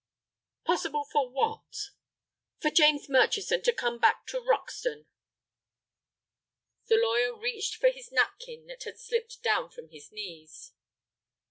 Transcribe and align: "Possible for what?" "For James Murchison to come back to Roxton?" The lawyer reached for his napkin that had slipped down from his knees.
"Possible 0.65 1.05
for 1.05 1.29
what?" 1.29 1.91
"For 2.59 2.71
James 2.71 3.07
Murchison 3.07 3.61
to 3.61 3.71
come 3.71 3.99
back 3.99 4.25
to 4.29 4.39
Roxton?" 4.39 5.05
The 6.87 6.95
lawyer 6.97 7.35
reached 7.37 7.75
for 7.75 7.91
his 7.91 8.11
napkin 8.11 8.65
that 8.65 8.83
had 8.85 8.97
slipped 8.97 9.43
down 9.43 9.69
from 9.69 9.89
his 9.89 10.11
knees. 10.11 10.73